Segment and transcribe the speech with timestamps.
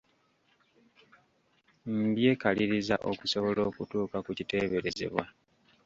[1.97, 5.23] Mbyekaliriza okusobola okutuuka ku kiteeberezebwa.